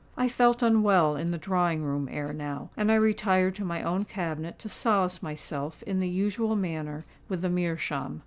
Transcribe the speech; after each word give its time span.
I 0.17 0.27
felt 0.29 0.63
unwell 0.63 1.15
in 1.15 1.29
the 1.29 1.37
drawing 1.37 1.83
room 1.83 2.09
ere 2.11 2.33
now, 2.33 2.71
and 2.75 2.91
I 2.91 2.95
retired 2.95 3.53
to 3.57 3.63
my 3.63 3.83
own 3.83 4.03
cabinet 4.03 4.57
to 4.57 4.67
solace 4.67 5.21
myself 5.21 5.83
in 5.83 5.99
the 5.99 6.09
usual 6.09 6.55
manner 6.55 7.05
with 7.29 7.41
the 7.43 7.49
meerschaum. 7.49 8.19